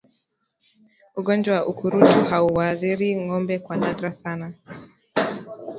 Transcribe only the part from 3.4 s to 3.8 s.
kwa